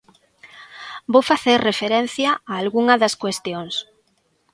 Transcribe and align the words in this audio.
Vou 1.13 1.23
facer 1.31 1.57
referencia 1.69 2.29
a 2.51 2.53
algunha 2.61 2.95
das 3.01 3.13
cuestións. 3.21 3.73